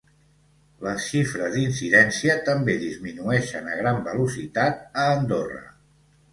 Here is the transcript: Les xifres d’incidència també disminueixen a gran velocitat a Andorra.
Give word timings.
Les 0.85 1.03
xifres 1.09 1.57
d’incidència 1.57 2.39
també 2.49 2.77
disminueixen 2.85 3.71
a 3.75 3.79
gran 3.83 4.03
velocitat 4.11 4.85
a 5.05 5.09
Andorra. 5.15 5.65